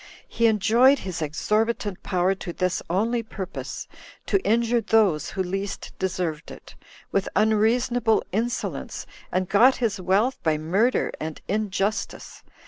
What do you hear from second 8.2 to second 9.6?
insolence and